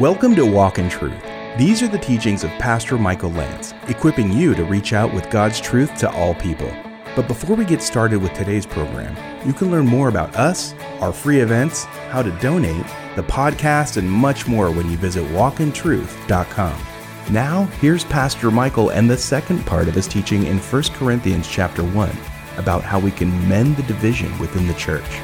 [0.00, 1.22] Welcome to Walk in Truth.
[1.58, 5.60] These are the teachings of Pastor Michael Lance, equipping you to reach out with God's
[5.60, 6.72] truth to all people.
[7.14, 9.14] But before we get started with today's program,
[9.46, 14.10] you can learn more about us, our free events, how to donate, the podcast, and
[14.10, 16.82] much more when you visit walkintruth.com.
[17.30, 21.84] Now, here's Pastor Michael and the second part of his teaching in 1 Corinthians chapter
[21.84, 22.10] 1
[22.56, 25.20] about how we can mend the division within the church.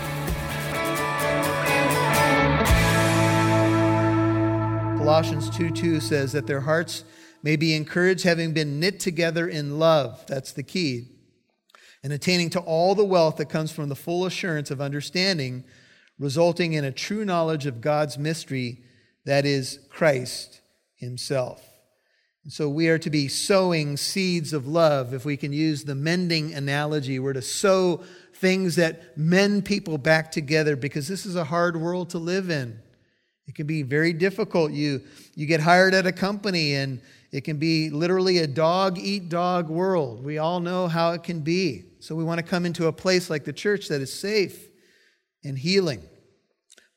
[5.16, 7.02] Colossians 2 2 says that their hearts
[7.42, 10.22] may be encouraged, having been knit together in love.
[10.26, 11.08] That's the key.
[12.04, 15.64] And attaining to all the wealth that comes from the full assurance of understanding,
[16.18, 18.82] resulting in a true knowledge of God's mystery,
[19.24, 20.60] that is Christ
[20.96, 21.66] Himself.
[22.44, 25.14] And so we are to be sowing seeds of love.
[25.14, 28.02] If we can use the mending analogy, we're to sow
[28.34, 32.80] things that mend people back together because this is a hard world to live in.
[33.46, 34.72] It can be very difficult.
[34.72, 35.02] You,
[35.34, 39.68] you get hired at a company, and it can be literally a dog eat dog
[39.68, 40.24] world.
[40.24, 41.84] We all know how it can be.
[42.00, 44.68] So we want to come into a place like the church that is safe
[45.44, 46.02] and healing.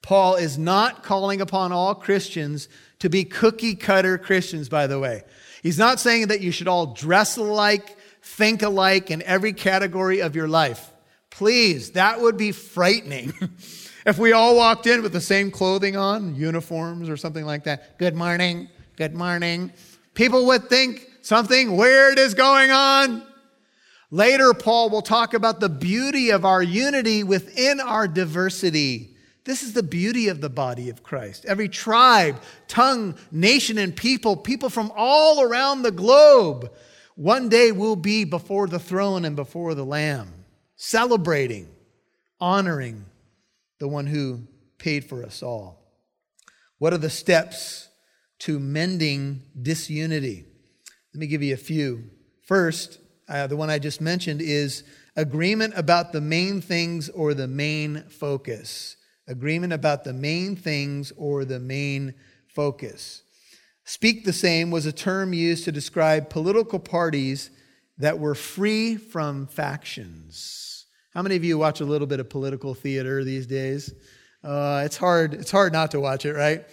[0.02, 5.24] Paul is not calling upon all Christians to be cookie cutter Christians, by the way.
[5.62, 10.36] He's not saying that you should all dress alike, think alike in every category of
[10.36, 10.92] your life.
[11.30, 13.34] Please, that would be frightening.
[14.10, 18.00] If we all walked in with the same clothing on, uniforms or something like that,
[18.00, 19.72] good morning, good morning,
[20.16, 23.22] people would think something weird is going on.
[24.10, 29.16] Later, Paul will talk about the beauty of our unity within our diversity.
[29.44, 31.46] This is the beauty of the body of Christ.
[31.46, 36.72] Every tribe, tongue, nation, and people, people from all around the globe,
[37.14, 40.34] one day will be before the throne and before the Lamb,
[40.78, 41.68] celebrating,
[42.42, 43.06] honoring,
[43.80, 45.80] the one who paid for us all.
[46.78, 47.90] What are the steps
[48.40, 50.46] to mending disunity?
[51.14, 52.10] Let me give you a few.
[52.44, 54.84] First, uh, the one I just mentioned is
[55.16, 58.96] agreement about the main things or the main focus.
[59.28, 62.16] Agreement about the main things or the main
[62.48, 63.24] focus.
[63.84, 67.50] Speak the same was a term used to describe political parties
[67.98, 70.69] that were free from factions.
[71.20, 73.94] How many of you watch a little bit of political theater these days?
[74.42, 75.34] Uh, it's hard.
[75.34, 76.66] It's hard not to watch it, right?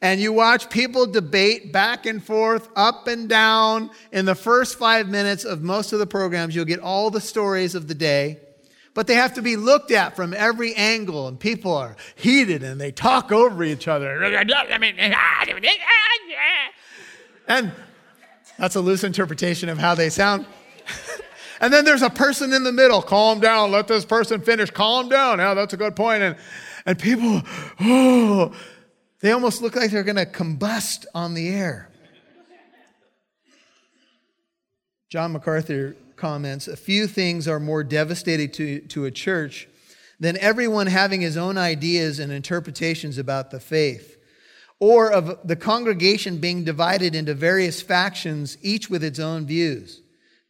[0.00, 3.92] And you watch people debate back and forth, up and down.
[4.10, 7.76] In the first five minutes of most of the programs, you'll get all the stories
[7.76, 8.40] of the day.
[8.92, 12.80] But they have to be looked at from every angle, and people are heated and
[12.80, 14.18] they talk over each other.
[17.46, 17.70] And
[18.58, 20.44] that's a loose interpretation of how they sound.
[21.62, 23.00] And then there's a person in the middle.
[23.00, 23.70] Calm down.
[23.70, 24.70] Let this person finish.
[24.70, 25.38] Calm down.
[25.38, 26.22] Yeah, that's a good point.
[26.22, 26.36] And,
[26.84, 27.40] and people,
[27.80, 28.52] oh,
[29.20, 31.88] they almost look like they're going to combust on the air.
[35.08, 39.68] John MacArthur comments A few things are more devastating to, to a church
[40.18, 44.16] than everyone having his own ideas and interpretations about the faith,
[44.80, 50.01] or of the congregation being divided into various factions, each with its own views.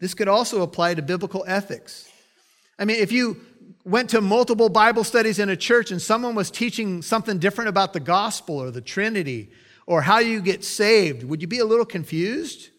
[0.03, 2.11] This could also apply to biblical ethics.
[2.77, 3.37] I mean, if you
[3.85, 7.93] went to multiple Bible studies in a church and someone was teaching something different about
[7.93, 9.53] the gospel or the Trinity
[9.87, 12.71] or how you get saved, would you be a little confused?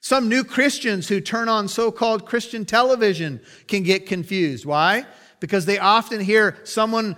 [0.00, 4.64] Some new Christians who turn on so called Christian television can get confused.
[4.64, 5.04] Why?
[5.40, 7.16] Because they often hear someone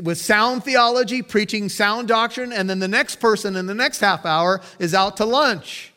[0.00, 4.24] with sound theology preaching sound doctrine, and then the next person in the next half
[4.24, 5.92] hour is out to lunch.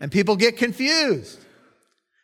[0.00, 1.40] And people get confused.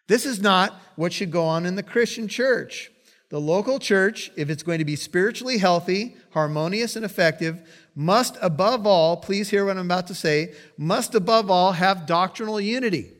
[0.09, 2.91] This is not what should go on in the Christian church.
[3.29, 7.61] The local church, if it's going to be spiritually healthy, harmonious, and effective,
[7.95, 12.59] must above all, please hear what I'm about to say, must above all have doctrinal
[12.59, 13.13] unity.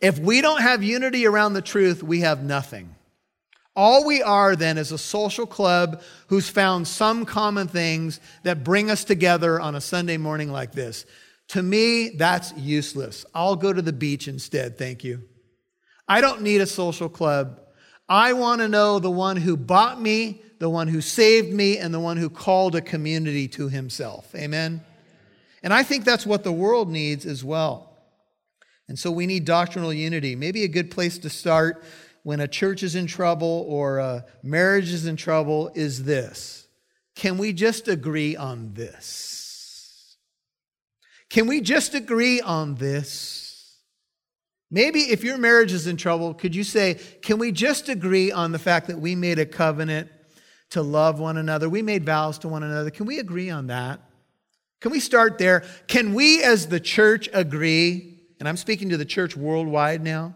[0.00, 2.94] If we don't have unity around the truth, we have nothing.
[3.74, 8.90] All we are then is a social club who's found some common things that bring
[8.90, 11.06] us together on a Sunday morning like this.
[11.48, 13.24] To me, that's useless.
[13.34, 15.22] I'll go to the beach instead, thank you.
[16.08, 17.60] I don't need a social club.
[18.08, 21.94] I want to know the one who bought me, the one who saved me, and
[21.94, 24.34] the one who called a community to himself.
[24.34, 24.82] Amen?
[25.62, 27.96] And I think that's what the world needs as well.
[28.88, 30.36] And so we need doctrinal unity.
[30.36, 31.82] Maybe a good place to start
[32.24, 36.66] when a church is in trouble or a marriage is in trouble is this
[37.14, 40.16] Can we just agree on this?
[41.30, 43.41] Can we just agree on this?
[44.74, 48.52] Maybe if your marriage is in trouble, could you say, Can we just agree on
[48.52, 50.10] the fact that we made a covenant
[50.70, 51.68] to love one another?
[51.68, 52.90] We made vows to one another.
[52.90, 54.00] Can we agree on that?
[54.80, 55.62] Can we start there?
[55.88, 60.34] Can we as the church agree, and I'm speaking to the church worldwide now,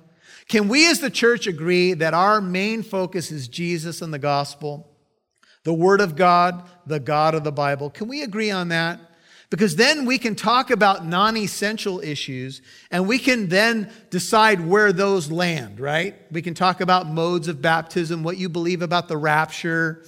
[0.48, 4.88] can we as the church agree that our main focus is Jesus and the gospel,
[5.64, 7.88] the Word of God, the God of the Bible?
[7.88, 9.00] Can we agree on that?
[9.48, 14.92] Because then we can talk about non essential issues and we can then decide where
[14.92, 16.16] those land, right?
[16.32, 20.02] We can talk about modes of baptism, what you believe about the rapture,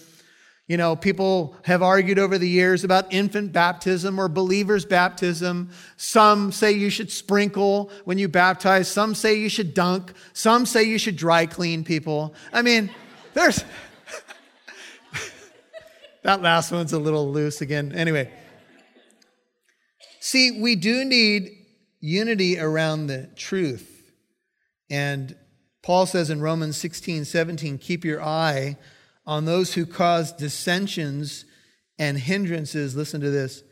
[0.69, 5.71] you know, people have argued over the years about infant baptism or believer's baptism.
[5.97, 8.87] Some say you should sprinkle when you baptize.
[8.87, 10.13] Some say you should dunk.
[10.35, 12.35] Some say you should dry clean people.
[12.53, 12.91] I mean,
[13.33, 13.65] there's.
[16.23, 17.93] that last one's a little loose again.
[17.93, 18.31] Anyway.
[20.29, 21.57] See, we do need
[22.01, 24.13] unity around the truth.
[24.91, 25.35] And
[25.83, 28.77] Paul says in Romans 16, 17, keep your eye
[29.27, 31.47] on those who cause dissensions
[31.99, 33.63] and hindrances, listen to this,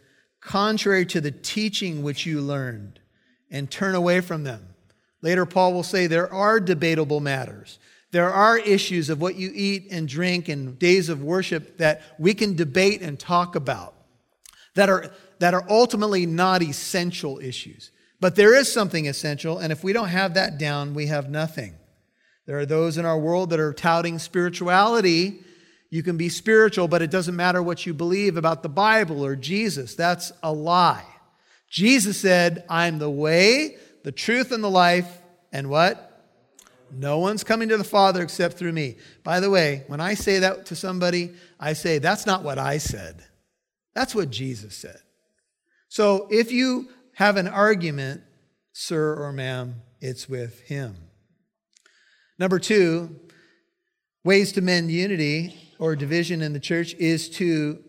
[0.41, 3.01] contrary to the teaching which you learned,
[3.51, 4.67] and turn away from them.
[5.21, 7.79] Later, Paul will say there are debatable matters.
[8.13, 12.33] There are issues of what you eat and drink and days of worship that we
[12.33, 13.93] can debate and talk about
[14.75, 17.91] that are, that are ultimately not essential issues.
[18.21, 21.75] But there is something essential, and if we don't have that down, we have nothing.
[22.47, 25.41] There are those in our world that are touting spirituality
[25.91, 29.37] you can be spiritual, but it doesn't matter what you believe about the Bible or
[29.37, 29.95] Jesus.
[29.95, 31.07] That's a lie.
[31.69, 35.21] Jesus said, I'm the way, the truth, and the life,
[35.53, 36.25] and what?
[36.93, 38.97] No one's coming to the Father except through me.
[39.25, 42.79] By the way, when I say that to somebody, I say, that's not what I
[42.79, 43.25] said.
[43.95, 44.99] That's what Jesus said.
[45.89, 48.23] So if you have an argument,
[48.73, 50.97] sir or ma'am, it's with him.
[52.39, 53.17] Number two,
[54.25, 57.83] ways to mend unity or division in the church is to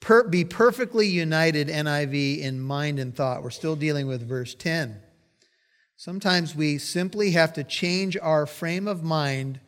[0.00, 3.42] per- be perfectly united, NIV, in mind and thought.
[3.42, 5.00] We're still dealing with verse 10.
[5.96, 9.60] Sometimes we simply have to change our frame of mind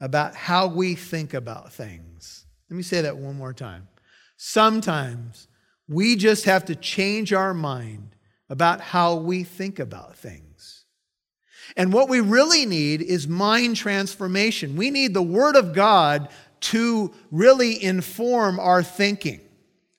[0.00, 2.46] about how we think about things.
[2.70, 3.88] Let me say that one more time.
[4.36, 5.48] Sometimes
[5.88, 8.16] we just have to change our mind
[8.48, 10.84] about how we think about things.
[11.76, 14.76] And what we really need is mind transformation.
[14.76, 16.28] We need the Word of God
[16.60, 19.40] to really inform our thinking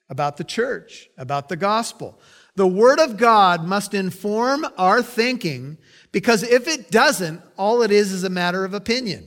[0.08, 2.20] about the church, about the gospel.
[2.56, 5.78] The Word of God must inform our thinking
[6.12, 9.26] because if it doesn't, all it is is a matter of opinion.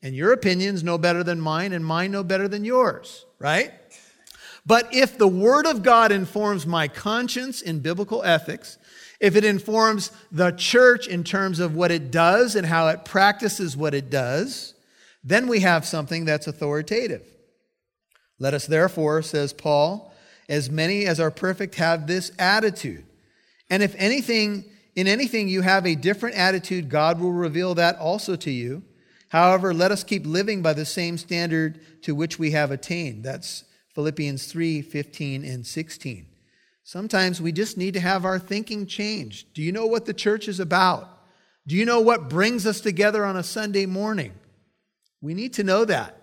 [0.00, 3.72] And your opinion's no better than mine, and mine no better than yours, right?
[4.68, 8.76] But if the Word of God informs my conscience in biblical ethics,
[9.18, 13.78] if it informs the church in terms of what it does and how it practices
[13.78, 14.74] what it does,
[15.24, 17.26] then we have something that's authoritative.
[18.38, 20.12] Let us therefore, says Paul,
[20.50, 23.06] as many as are perfect have this attitude.
[23.70, 28.36] And if anything, in anything you have a different attitude, God will reveal that also
[28.36, 28.82] to you.
[29.30, 33.24] However, let us keep living by the same standard to which we have attained.
[33.24, 33.64] That's
[33.98, 36.28] Philippians 3 15 and 16.
[36.84, 39.52] Sometimes we just need to have our thinking changed.
[39.54, 41.08] Do you know what the church is about?
[41.66, 44.34] Do you know what brings us together on a Sunday morning?
[45.20, 46.16] We need to know that.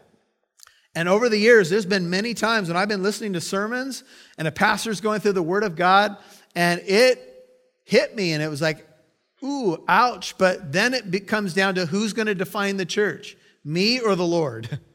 [0.96, 4.06] And over the years, there's been many times when I've been listening to sermons
[4.38, 6.16] and a pastor's going through the Word of God,
[6.56, 7.46] and it
[7.84, 8.88] hit me, and it was like,
[9.44, 10.38] ooh, ouch.
[10.38, 13.36] But then it comes down to who's going to define the church,
[13.66, 14.80] me or the Lord?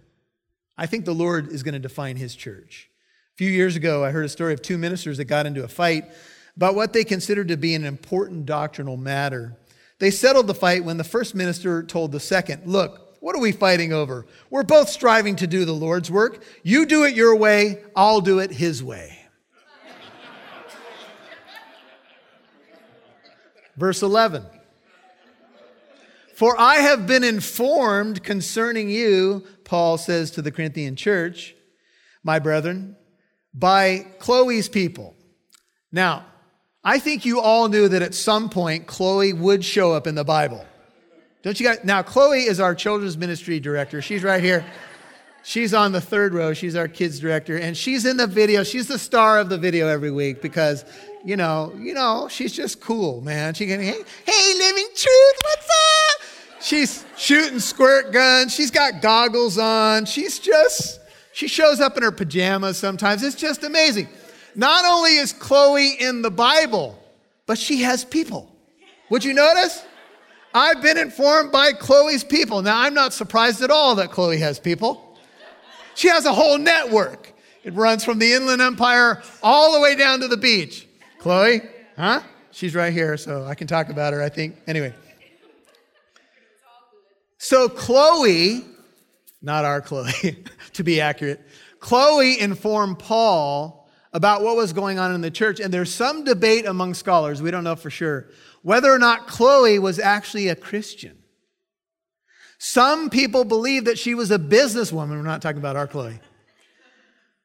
[0.81, 2.89] I think the Lord is going to define his church.
[3.35, 5.69] A few years ago, I heard a story of two ministers that got into a
[5.69, 6.11] fight
[6.57, 9.59] about what they considered to be an important doctrinal matter.
[9.99, 13.53] They settled the fight when the first minister told the second, Look, what are we
[13.53, 14.25] fighting over?
[14.49, 16.43] We're both striving to do the Lord's work.
[16.63, 19.19] You do it your way, I'll do it his way.
[23.77, 24.47] Verse 11
[26.37, 31.55] For I have been informed concerning you, Paul says to the Corinthian church,
[32.25, 32.97] my brethren,
[33.55, 35.15] by Chloe's people.
[35.93, 36.25] Now,
[36.83, 40.25] I think you all knew that at some point Chloe would show up in the
[40.25, 40.67] Bible.
[41.45, 41.79] Don't you guys?
[41.85, 44.03] Now, Chloe is our children's ministry director.
[44.03, 44.65] She's right here.
[45.45, 46.53] She's on the third row.
[46.53, 48.65] She's our kids director, and she's in the video.
[48.65, 50.85] She's the star of the video every week because,
[51.25, 53.55] you know, you know, she's just cool, man.
[53.55, 55.90] She can, hey, hey, living truth, what's up?
[56.61, 58.55] She's shooting squirt guns.
[58.55, 60.05] She's got goggles on.
[60.05, 61.01] She's just,
[61.33, 63.23] she shows up in her pajamas sometimes.
[63.23, 64.09] It's just amazing.
[64.55, 66.99] Not only is Chloe in the Bible,
[67.47, 68.55] but she has people.
[69.09, 69.85] Would you notice?
[70.53, 72.61] I've been informed by Chloe's people.
[72.63, 75.19] Now, I'm not surprised at all that Chloe has people.
[75.95, 77.33] She has a whole network.
[77.63, 80.87] It runs from the Inland Empire all the way down to the beach.
[81.19, 81.63] Chloe?
[81.97, 82.23] Huh?
[82.51, 84.57] She's right here, so I can talk about her, I think.
[84.67, 84.95] Anyway.
[87.43, 88.67] So, Chloe,
[89.41, 90.45] not our Chloe,
[90.75, 91.41] to be accurate,
[91.79, 96.67] Chloe informed Paul about what was going on in the church, and there's some debate
[96.67, 98.29] among scholars, we don't know for sure,
[98.61, 101.17] whether or not Chloe was actually a Christian.
[102.59, 106.21] Some people believe that she was a businesswoman, we're not talking about our Chloe,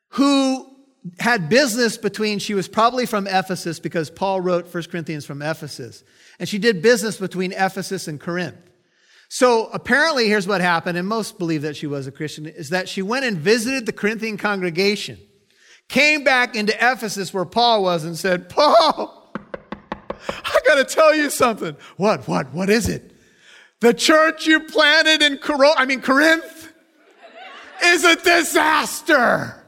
[0.09, 0.75] who
[1.19, 6.03] had business between, she was probably from Ephesus because Paul wrote 1 Corinthians from Ephesus.
[6.37, 8.57] And she did business between Ephesus and Corinth.
[9.35, 12.87] So apparently, here's what happened, and most believe that she was a Christian, is that
[12.87, 15.19] she went and visited the Corinthian congregation,
[15.89, 19.33] came back into Ephesus where Paul was, and said, Paul,
[20.29, 21.75] I got to tell you something.
[21.97, 23.13] What, what, what is it?
[23.81, 26.71] The church you planted in Cor- I mean, Corinth
[27.83, 29.61] is a disaster.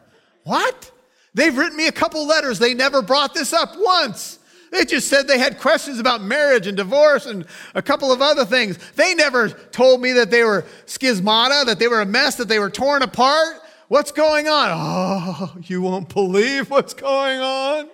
[0.45, 0.91] What?
[1.33, 2.59] They've written me a couple letters.
[2.59, 4.39] They never brought this up once.
[4.71, 8.45] They just said they had questions about marriage and divorce and a couple of other
[8.45, 8.77] things.
[8.95, 12.59] They never told me that they were schismata, that they were a mess, that they
[12.59, 13.61] were torn apart.
[13.87, 14.69] What's going on?
[14.71, 17.89] Oh, you won't believe what's going on.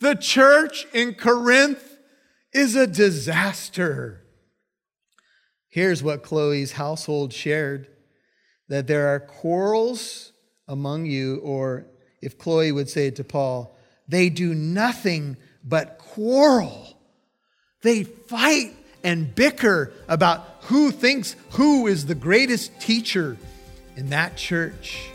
[0.00, 1.98] The church in Corinth
[2.52, 4.24] is a disaster.
[5.68, 7.86] Here's what Chloe's household shared
[8.68, 10.32] that there are quarrels
[10.68, 11.86] among you, or
[12.20, 13.76] if Chloe would say it to Paul,
[14.06, 16.96] they do nothing but quarrel.
[17.82, 23.36] They fight and bicker about who thinks who is the greatest teacher
[23.96, 25.08] in that church.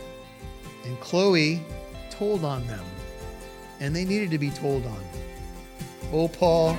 [0.86, 1.62] And Chloe
[2.10, 2.84] told on them,
[3.80, 5.00] and they needed to be told on.
[6.12, 6.78] Oh, Paul,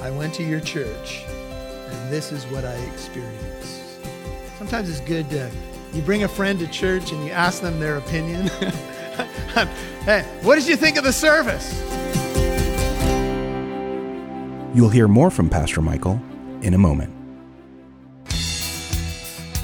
[0.00, 3.82] I went to your church, and this is what I experienced.
[4.58, 5.50] Sometimes it's good to,
[5.92, 8.46] you bring a friend to church and you ask them their opinion.
[10.04, 11.97] hey, what did you think of the service?
[14.78, 16.22] You'll hear more from Pastor Michael
[16.62, 17.12] in a moment.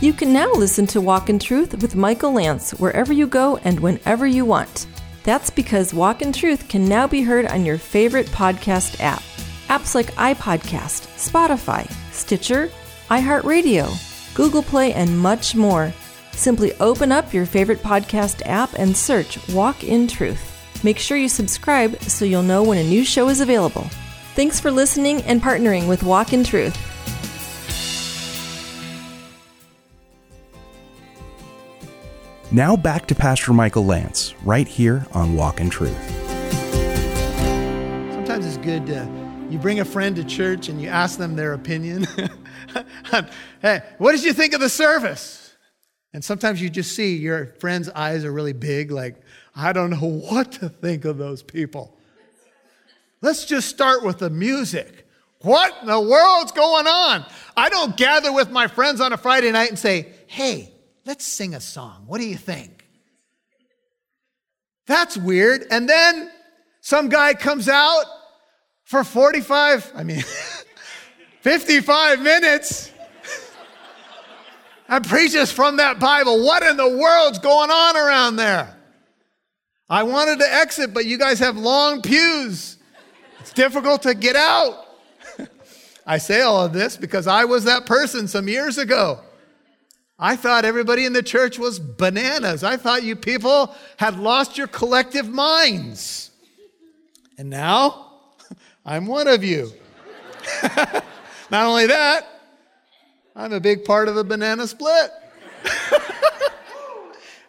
[0.00, 3.78] You can now listen to Walk in Truth with Michael Lance wherever you go and
[3.78, 4.88] whenever you want.
[5.22, 9.22] That's because Walk in Truth can now be heard on your favorite podcast app.
[9.68, 12.68] Apps like iPodcast, Spotify, Stitcher,
[13.08, 15.94] iHeartRadio, Google Play, and much more.
[16.32, 20.82] Simply open up your favorite podcast app and search Walk in Truth.
[20.82, 23.88] Make sure you subscribe so you'll know when a new show is available.
[24.34, 26.76] Thanks for listening and partnering with Walk in Truth.
[32.50, 35.96] Now back to Pastor Michael Lance, right here on Walk in Truth.
[38.10, 39.08] Sometimes it's good to,
[39.50, 42.04] you bring a friend to church and you ask them their opinion.
[43.62, 45.54] hey, what did you think of the service?
[46.12, 49.14] And sometimes you just see your friend's eyes are really big, like,
[49.54, 51.93] I don't know what to think of those people.
[53.24, 55.06] Let's just start with the music.
[55.40, 57.24] What in the world's going on?
[57.56, 60.70] I don't gather with my friends on a Friday night and say, hey,
[61.06, 62.04] let's sing a song.
[62.06, 62.84] What do you think?
[64.86, 65.64] That's weird.
[65.70, 66.30] And then
[66.82, 68.04] some guy comes out
[68.84, 70.22] for 45, I mean,
[71.40, 72.92] 55 minutes
[74.86, 76.44] and preaches from that Bible.
[76.44, 78.76] What in the world's going on around there?
[79.88, 82.76] I wanted to exit, but you guys have long pews.
[83.44, 84.86] It's difficult to get out.
[86.06, 89.20] I say all of this because I was that person some years ago.
[90.18, 92.64] I thought everybody in the church was bananas.
[92.64, 96.30] I thought you people had lost your collective minds.
[97.36, 98.12] And now
[98.86, 99.70] I'm one of you.
[101.50, 102.26] Not only that,
[103.36, 105.10] I'm a big part of the banana split.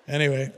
[0.09, 0.51] anyway,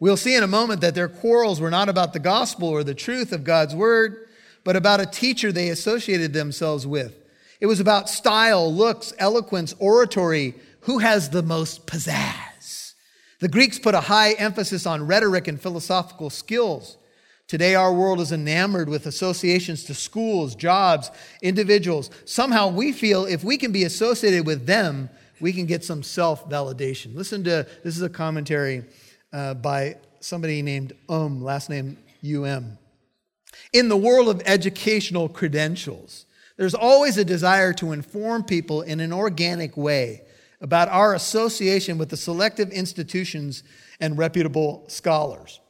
[0.00, 2.94] we'll see in a moment that their quarrels were not about the gospel or the
[2.94, 4.28] truth of God's word,
[4.64, 7.14] but about a teacher they associated themselves with.
[7.60, 10.54] It was about style, looks, eloquence, oratory.
[10.82, 12.94] Who has the most pizzazz?
[13.40, 16.96] The Greeks put a high emphasis on rhetoric and philosophical skills.
[17.46, 22.10] Today, our world is enamored with associations to schools, jobs, individuals.
[22.26, 25.08] Somehow, we feel if we can be associated with them,
[25.40, 27.14] we can get some self validation.
[27.14, 28.84] Listen to this is a commentary
[29.32, 32.78] uh, by somebody named Um, last name UM.
[33.72, 39.12] In the world of educational credentials, there's always a desire to inform people in an
[39.12, 40.22] organic way
[40.60, 43.62] about our association with the selective institutions
[44.00, 45.60] and reputable scholars.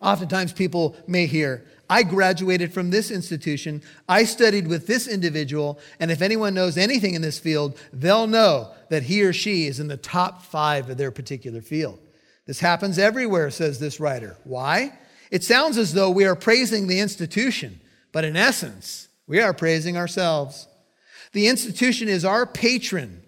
[0.00, 6.10] Oftentimes, people may hear, I graduated from this institution, I studied with this individual, and
[6.10, 9.88] if anyone knows anything in this field, they'll know that he or she is in
[9.88, 12.00] the top five of their particular field.
[12.46, 14.36] This happens everywhere, says this writer.
[14.44, 14.98] Why?
[15.30, 17.80] It sounds as though we are praising the institution,
[18.12, 20.68] but in essence, we are praising ourselves.
[21.32, 23.22] The institution is our patron.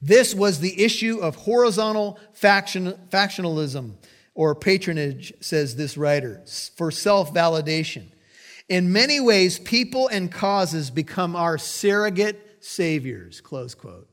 [0.00, 3.94] This was the issue of horizontal faction, factionalism
[4.34, 6.42] or patronage, says this writer,
[6.76, 8.06] for self validation.
[8.68, 14.08] In many ways, people and causes become our surrogate saviors, close quote.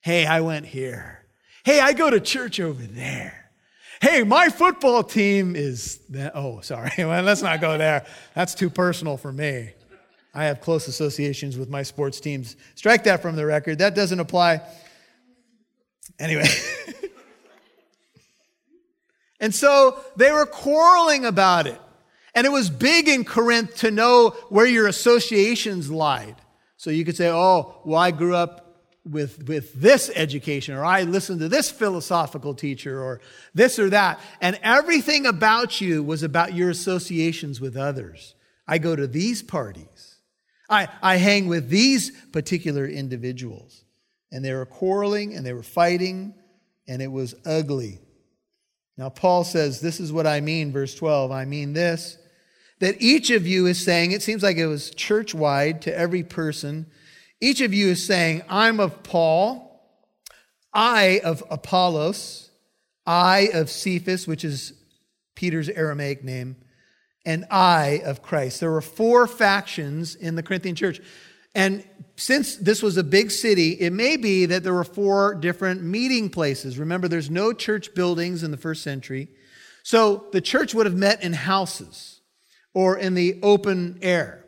[0.00, 1.24] Hey, I went here.
[1.64, 3.41] Hey, I go to church over there.
[4.00, 6.32] Hey, my football team is that.
[6.34, 6.90] Oh, sorry.
[6.98, 8.04] Well, let's not go there.
[8.34, 9.70] That's too personal for me.
[10.34, 12.56] I have close associations with my sports teams.
[12.74, 13.78] Strike that from the record.
[13.78, 14.62] That doesn't apply.
[16.18, 16.46] Anyway.
[19.40, 21.80] and so they were quarreling about it.
[22.34, 26.36] And it was big in Corinth to know where your associations lied.
[26.78, 28.71] So you could say, oh, well, I grew up
[29.04, 33.20] with, with this education, or I listened to this philosophical teacher, or
[33.54, 34.20] this or that.
[34.40, 38.34] And everything about you was about your associations with others.
[38.66, 40.16] I go to these parties.
[40.70, 43.84] I, I hang with these particular individuals.
[44.30, 46.34] And they were quarreling and they were fighting,
[46.88, 47.98] and it was ugly.
[48.96, 51.30] Now, Paul says, This is what I mean, verse 12.
[51.30, 52.16] I mean this,
[52.80, 56.22] that each of you is saying, it seems like it was church wide to every
[56.22, 56.86] person
[57.42, 59.84] each of you is saying, I'm of Paul,
[60.72, 62.50] I of Apollos,
[63.04, 64.72] I of Cephas, which is
[65.34, 66.54] Peter's Aramaic name,
[67.26, 68.60] and I of Christ.
[68.60, 71.00] There were four factions in the Corinthian church.
[71.52, 71.84] And
[72.14, 76.30] since this was a big city, it may be that there were four different meeting
[76.30, 76.78] places.
[76.78, 79.26] Remember, there's no church buildings in the first century.
[79.82, 82.20] So the church would have met in houses
[82.72, 84.41] or in the open air.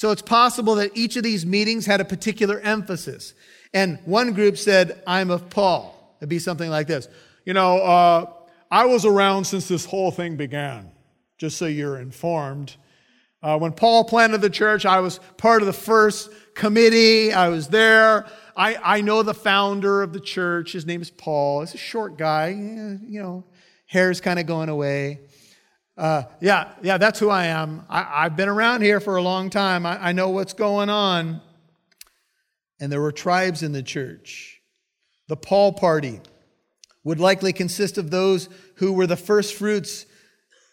[0.00, 3.34] So it's possible that each of these meetings had a particular emphasis.
[3.74, 6.16] And one group said, I'm of Paul.
[6.20, 7.06] It'd be something like this
[7.44, 8.30] You know, uh,
[8.70, 10.90] I was around since this whole thing began,
[11.36, 12.76] just so you're informed.
[13.42, 17.34] Uh, when Paul planted the church, I was part of the first committee.
[17.34, 18.24] I was there.
[18.56, 20.72] I, I know the founder of the church.
[20.72, 21.60] His name is Paul.
[21.60, 23.44] He's a short guy, you know,
[23.84, 25.20] hair's kind of going away.
[26.00, 27.84] Uh, yeah, yeah, that's who I am.
[27.90, 29.84] I, have been around here for a long time.
[29.84, 31.42] I, I know what's going on.
[32.80, 34.62] And there were tribes in the church.
[35.28, 36.22] The Paul party
[37.04, 40.06] would likely consist of those who were the first fruits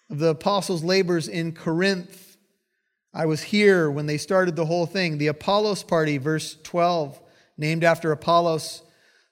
[0.10, 2.38] of the apostles' labors in Corinth.
[3.14, 5.18] I was here when they started the whole thing.
[5.18, 7.20] The Apollos party, verse 12,
[7.58, 8.82] named after Apollos,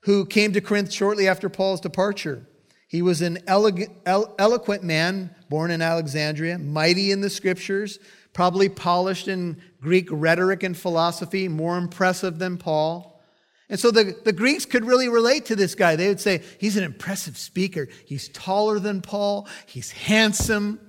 [0.01, 2.45] who came to Corinth shortly after Paul's departure.
[2.87, 7.99] He was an eloquent man, born in Alexandria, mighty in the scriptures,
[8.31, 13.13] probably polished in Greek rhetoric and philosophy, more impressive than Paul.
[13.67, 15.95] And so the, the Greeks could really relate to this guy.
[15.95, 17.87] They would say, he's an impressive speaker.
[18.05, 19.47] He's taller than Paul.
[19.65, 20.79] He's handsome.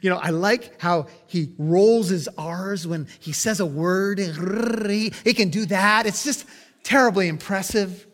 [0.00, 4.18] You know, I like how he rolls his R's when he says a word.
[4.18, 6.06] He, he can do that.
[6.06, 6.46] It's just
[6.82, 8.06] terribly impressive.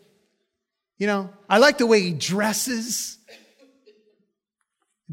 [0.97, 3.17] You know, I like the way he dresses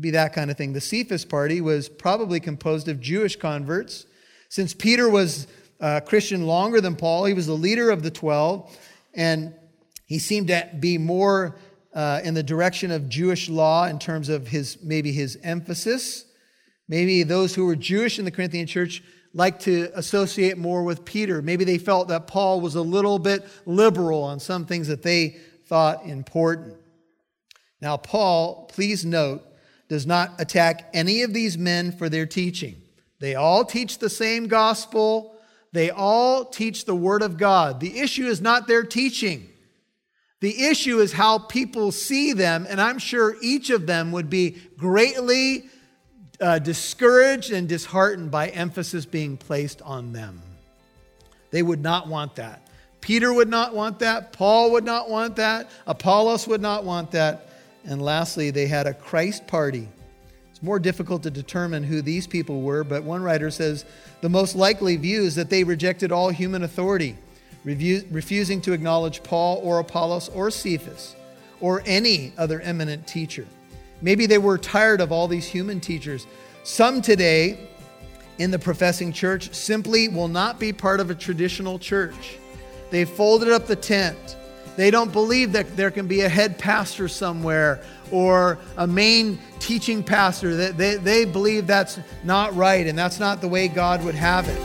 [0.00, 0.72] be that kind of thing.
[0.72, 4.06] The Cephas party was probably composed of Jewish converts.
[4.48, 5.46] Since Peter was
[5.80, 8.78] a Christian longer than Paul, he was the leader of the 12,
[9.14, 9.54] and
[10.06, 11.56] he seemed to be more
[11.94, 16.24] uh, in the direction of Jewish law in terms of his maybe his emphasis.
[16.88, 19.02] Maybe those who were Jewish in the Corinthian church
[19.34, 21.42] liked to associate more with Peter.
[21.42, 25.36] Maybe they felt that Paul was a little bit liberal on some things that they
[25.66, 26.76] thought important.
[27.80, 29.42] Now, Paul, please note,
[29.88, 32.80] does not attack any of these men for their teaching.
[33.20, 35.34] They all teach the same gospel.
[35.72, 37.80] They all teach the Word of God.
[37.80, 39.48] The issue is not their teaching.
[40.40, 44.56] The issue is how people see them, and I'm sure each of them would be
[44.76, 45.64] greatly
[46.40, 50.40] uh, discouraged and disheartened by emphasis being placed on them.
[51.50, 52.68] They would not want that.
[53.00, 54.32] Peter would not want that.
[54.32, 55.70] Paul would not want that.
[55.86, 57.47] Apollos would not want that.
[57.84, 59.88] And lastly, they had a Christ party.
[60.50, 63.84] It's more difficult to determine who these people were, but one writer says
[64.20, 67.16] the most likely view is that they rejected all human authority,
[67.64, 71.14] refusing to acknowledge Paul or Apollos or Cephas
[71.60, 73.46] or any other eminent teacher.
[74.00, 76.26] Maybe they were tired of all these human teachers.
[76.64, 77.68] Some today
[78.38, 82.38] in the professing church simply will not be part of a traditional church.
[82.90, 84.36] They folded up the tent
[84.78, 90.04] they don't believe that there can be a head pastor somewhere or a main teaching
[90.04, 90.54] pastor.
[90.54, 94.48] They, they, they believe that's not right and that's not the way God would have
[94.48, 94.56] it.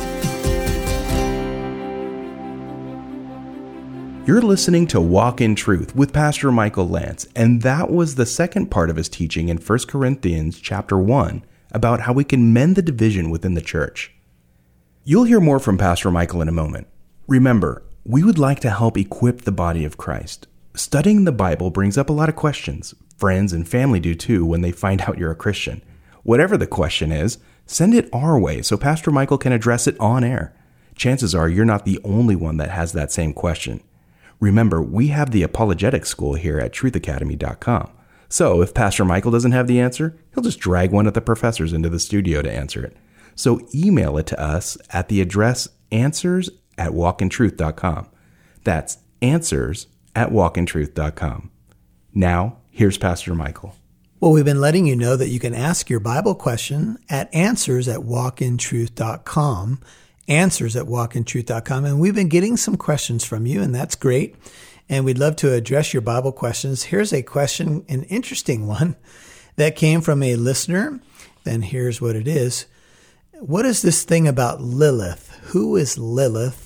[4.27, 8.67] You're listening to Walk in Truth with Pastor Michael Lance, and that was the second
[8.67, 12.83] part of his teaching in 1 Corinthians chapter 1 about how we can mend the
[12.83, 14.13] division within the church.
[15.03, 16.85] You'll hear more from Pastor Michael in a moment.
[17.27, 20.47] Remember, we would like to help equip the body of Christ.
[20.75, 22.93] Studying the Bible brings up a lot of questions.
[23.17, 25.81] Friends and family do too when they find out you're a Christian.
[26.23, 30.23] Whatever the question is, send it our way so Pastor Michael can address it on
[30.23, 30.53] air.
[30.95, 33.81] Chances are you're not the only one that has that same question.
[34.41, 37.89] Remember, we have the apologetic school here at truthacademy.com.
[38.27, 41.71] So if Pastor Michael doesn't have the answer, he'll just drag one of the professors
[41.71, 42.97] into the studio to answer it.
[43.35, 48.09] So email it to us at the address answers at walkintruth.com.
[48.63, 51.51] That's answers at walkintruth.com.
[52.13, 53.75] Now, here's Pastor Michael.
[54.19, 57.89] Well, we've been letting you know that you can ask your Bible question at answers
[57.89, 59.81] at walkintruth.com,
[60.29, 61.83] answers at walkintruth.com.
[61.83, 64.35] And we've been getting some questions from you, and that's great.
[64.87, 66.83] And we'd love to address your Bible questions.
[66.83, 68.95] Here's a question, an interesting one
[69.57, 71.01] that came from a listener.
[71.45, 72.65] And here's what it is
[73.33, 75.37] What is this thing about Lilith?
[75.47, 76.62] Who is Lilith?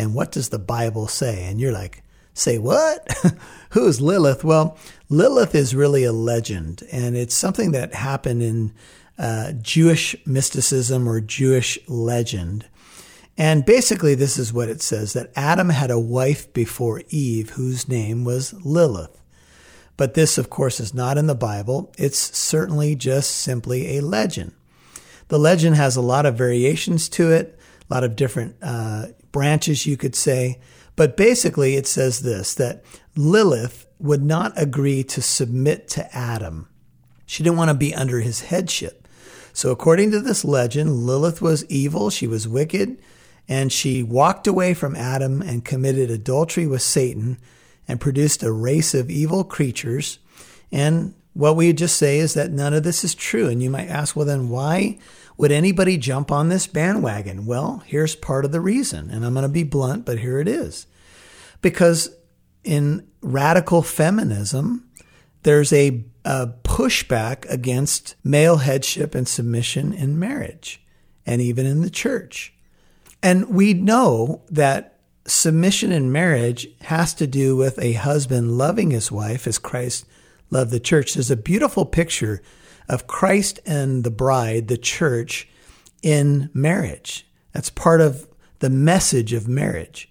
[0.00, 1.44] And what does the Bible say?
[1.44, 3.06] And you're like, Say what?
[3.70, 4.44] Who is Lilith?
[4.44, 8.72] Well, Lilith is really a legend, and it's something that happened in
[9.18, 12.66] uh, Jewish mysticism or Jewish legend.
[13.36, 17.88] And basically, this is what it says that Adam had a wife before Eve whose
[17.88, 19.20] name was Lilith.
[19.96, 21.92] But this, of course, is not in the Bible.
[21.98, 24.52] It's certainly just simply a legend.
[25.28, 27.58] The legend has a lot of variations to it,
[27.90, 30.60] a lot of different uh, branches, you could say.
[30.96, 32.84] But basically, it says this that
[33.16, 36.68] Lilith would not agree to submit to Adam.
[37.26, 39.06] She didn't want to be under his headship.
[39.52, 43.00] So, according to this legend, Lilith was evil, she was wicked,
[43.48, 47.38] and she walked away from Adam and committed adultery with Satan
[47.88, 50.18] and produced a race of evil creatures.
[50.70, 53.48] And what we just say is that none of this is true.
[53.48, 54.98] And you might ask, well, then why
[55.36, 57.46] would anybody jump on this bandwagon?
[57.46, 59.10] Well, here's part of the reason.
[59.10, 60.86] And I'm going to be blunt, but here it is.
[61.62, 62.10] Because
[62.64, 64.88] in radical feminism,
[65.42, 70.82] there's a, a pushback against male headship and submission in marriage
[71.24, 72.52] and even in the church.
[73.22, 79.12] And we know that submission in marriage has to do with a husband loving his
[79.12, 80.06] wife as Christ
[80.50, 81.14] loved the church.
[81.14, 82.42] There's a beautiful picture
[82.88, 85.48] of Christ and the bride, the church,
[86.02, 87.26] in marriage.
[87.52, 90.10] That's part of the message of marriage.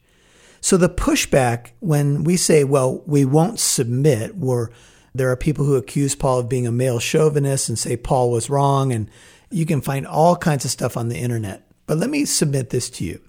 [0.62, 4.72] So the pushback when we say, well, we won't submit, where
[5.14, 8.50] there are people who accuse Paul of being a male chauvinist and say Paul was
[8.50, 9.10] wrong, and
[9.50, 11.66] you can find all kinds of stuff on the internet.
[11.86, 13.22] But let me submit this to you.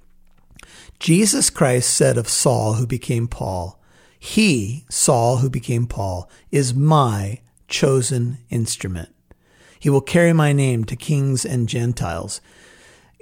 [0.99, 3.80] Jesus Christ said of Saul, who became Paul,
[4.23, 9.09] He, Saul, who became Paul, is my chosen instrument.
[9.81, 12.43] He will carry my name to kings and Gentiles.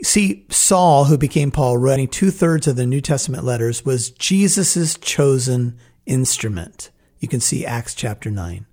[0.02, 4.98] See, Saul, who became Paul, writing two thirds of the New Testament letters, was Jesus'
[4.98, 6.90] chosen instrument.
[7.20, 8.66] You can see Acts chapter 9.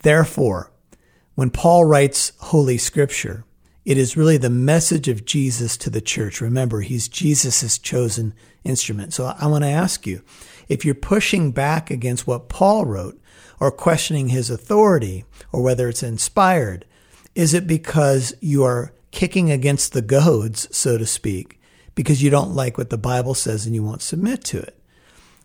[0.00, 0.70] Therefore,
[1.34, 3.44] when Paul writes Holy Scripture,
[3.84, 6.40] it is really the message of Jesus to the church.
[6.40, 9.12] Remember, he's Jesus' chosen instrument.
[9.12, 10.22] So I want to ask you
[10.68, 13.20] if you're pushing back against what Paul wrote
[13.60, 16.84] or questioning his authority or whether it's inspired,
[17.34, 21.60] is it because you are kicking against the goads, so to speak,
[21.94, 24.78] because you don't like what the Bible says and you won't submit to it.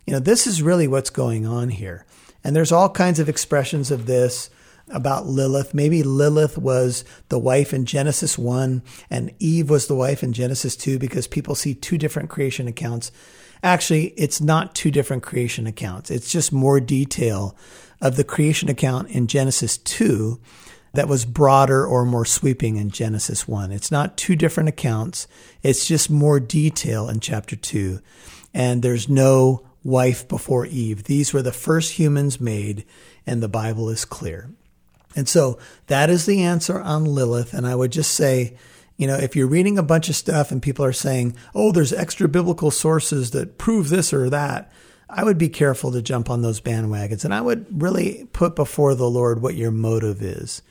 [0.06, 2.04] You know, this is really what's going on here.
[2.42, 4.50] And there's all kinds of expressions of this
[4.88, 5.72] about Lilith.
[5.72, 10.76] Maybe Lilith was the wife in Genesis 1 and Eve was the wife in Genesis
[10.76, 13.10] 2 because people see two different creation accounts.
[13.64, 16.10] Actually, it's not two different creation accounts.
[16.10, 17.56] It's just more detail
[17.98, 20.38] of the creation account in Genesis 2
[20.92, 23.72] that was broader or more sweeping in Genesis 1.
[23.72, 25.26] It's not two different accounts,
[25.62, 28.00] it's just more detail in chapter 2.
[28.52, 31.04] And there's no wife before Eve.
[31.04, 32.84] These were the first humans made,
[33.26, 34.50] and the Bible is clear.
[35.16, 37.54] And so that is the answer on Lilith.
[37.54, 38.58] And I would just say,
[38.96, 41.92] you know, if you're reading a bunch of stuff and people are saying, oh, there's
[41.92, 44.70] extra biblical sources that prove this or that,
[45.08, 47.24] I would be careful to jump on those bandwagons.
[47.24, 50.62] And I would really put before the Lord what your motive is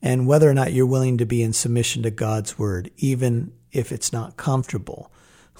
[0.00, 3.90] and whether or not you're willing to be in submission to God's word, even if
[3.90, 5.12] it's not comfortable.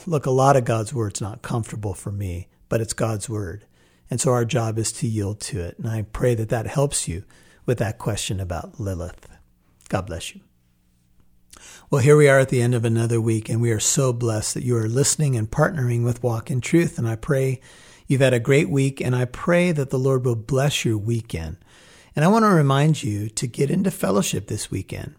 [0.07, 3.67] Look, a lot of God's word's not comfortable for me, but it's God's word.
[4.11, 5.79] And so our job is to yield to it.
[5.79, 7.25] And I pray that that helps you
[7.67, 9.29] with that question about Lilith.
[9.89, 10.41] God bless you.
[11.91, 14.55] Well, here we are at the end of another week, and we are so blessed
[14.55, 16.97] that you are listening and partnering with Walk in Truth.
[16.99, 17.61] And I pray
[18.07, 21.59] you've had a great week, and I pray that the Lord will bless your weekend.
[22.17, 25.15] And I want to remind you to get into fellowship this weekend.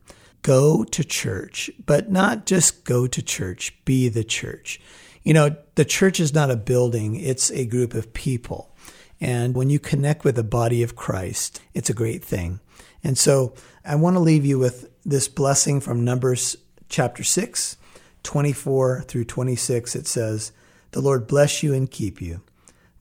[0.46, 4.80] go to church, but not just go to church, be the church.
[5.24, 8.76] You know, the church is not a building, it's a group of people.
[9.20, 12.60] And when you connect with the body of Christ, it's a great thing.
[13.06, 13.54] And so
[13.86, 16.58] I want to leave you with this blessing from Numbers
[16.90, 17.78] chapter 6,
[18.24, 19.96] 24 through 26.
[19.96, 20.52] It says,
[20.90, 22.42] The Lord bless you and keep you.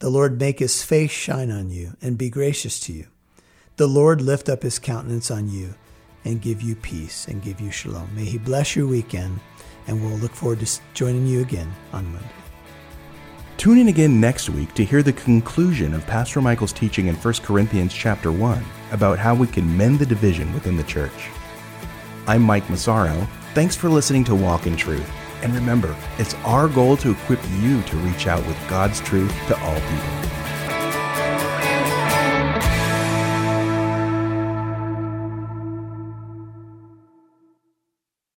[0.01, 3.07] The Lord make his face shine on you and be gracious to you.
[3.77, 5.75] The Lord lift up his countenance on you
[6.23, 8.15] and give you peace and give you shalom.
[8.15, 9.41] May he bless your weekend,
[9.87, 12.44] and we'll look forward to joining you again on Monday.
[13.57, 17.35] Tune in again next week to hear the conclusion of Pastor Michael's teaching in 1
[17.35, 21.31] Corinthians chapter 1 about how we can mend the division within the church.
[22.27, 23.27] I'm Mike Massaro.
[23.55, 25.09] Thanks for listening to Walk in Truth.
[25.43, 29.59] And remember, it's our goal to equip you to reach out with God's truth to
[29.61, 30.34] all people.